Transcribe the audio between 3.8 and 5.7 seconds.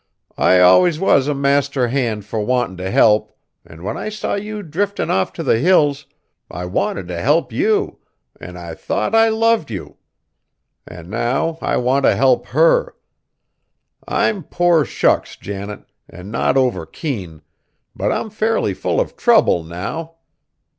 when I saw you driftin' off t' the